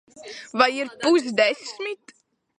[0.59, 2.05] Vai ir pusdesmit?